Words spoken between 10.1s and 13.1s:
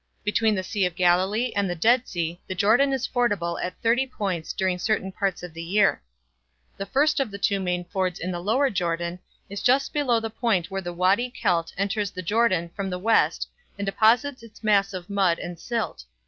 the point where the Wady Kelt enters the Jordan from the